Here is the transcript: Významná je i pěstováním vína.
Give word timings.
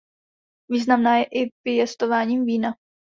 Významná 0.71 1.17
je 1.17 1.23
i 1.23 1.49
pěstováním 1.63 2.45
vína. 2.45 2.73